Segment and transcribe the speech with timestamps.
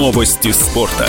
[0.00, 1.06] Новости спорта.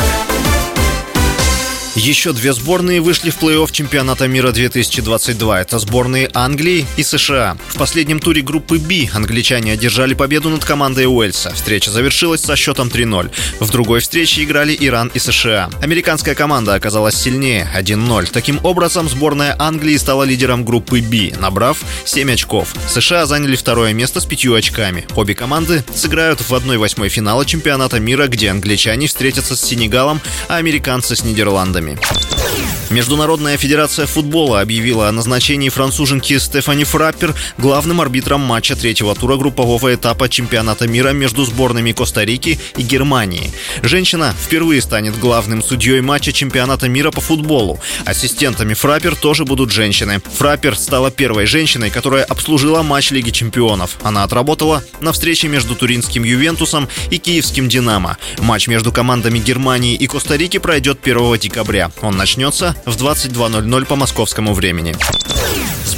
[2.03, 5.61] Еще две сборные вышли в плей-офф чемпионата мира 2022.
[5.61, 7.57] Это сборные Англии и США.
[7.67, 11.53] В последнем туре группы B англичане одержали победу над командой Уэльса.
[11.53, 13.29] Встреча завершилась со счетом 3-0.
[13.59, 15.69] В другой встрече играли Иран и США.
[15.79, 18.31] Американская команда оказалась сильнее 1-0.
[18.33, 22.73] Таким образом, сборная Англии стала лидером группы B, набрав 7 очков.
[22.89, 25.05] США заняли второе место с 5 очками.
[25.15, 31.15] Обе команды сыграют в 1-8 финала чемпионата мира, где англичане встретятся с Сенегалом, а американцы
[31.15, 32.41] с Нидерландами командами.
[32.91, 39.95] Международная федерация футбола объявила о назначении француженки Стефани Фраппер главным арбитром матча третьего тура группового
[39.95, 43.49] этапа чемпионата мира между сборными Коста-Рики и Германии.
[43.81, 47.79] Женщина впервые станет главным судьей матча чемпионата мира по футболу.
[48.03, 50.21] Ассистентами Фраппер тоже будут женщины.
[50.37, 53.97] Фраппер стала первой женщиной, которая обслужила матч Лиги чемпионов.
[54.01, 58.17] Она отработала на встрече между туринским Ювентусом и киевским Динамо.
[58.39, 61.80] Матч между командами Германии и Коста-Рики пройдет 1 декабря.
[62.01, 64.95] Он начнется в 22.00 по московскому времени.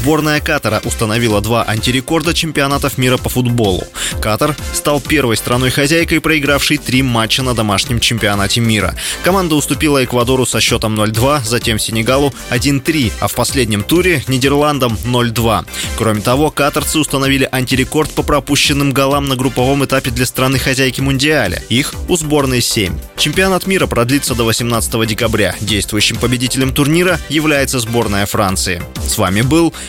[0.03, 3.85] Сборная Катара установила два антирекорда чемпионатов мира по футболу.
[4.21, 8.95] Катар стал первой страной-хозяйкой, проигравшей три матча на домашнем чемпионате мира.
[9.23, 15.65] Команда уступила Эквадору со счетом 0-2, затем Сенегалу 1-3, а в последнем туре Нидерландам 0-2.
[15.97, 21.63] Кроме того, катарцы установили антирекорд по пропущенным голам на групповом этапе для страны-хозяйки Мундиаля.
[21.69, 22.93] Их у сборной 7.
[23.15, 25.55] Чемпионат мира продлится до 18 декабря.
[25.61, 28.83] Действующим победителем турнира является сборная Франции.
[29.07, 29.73] С вами был